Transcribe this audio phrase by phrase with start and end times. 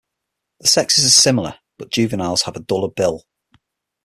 [0.61, 3.27] The sexes are similar, but juveniles have a duller bill.